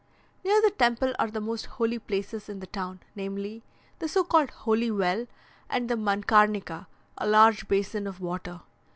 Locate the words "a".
7.19-7.27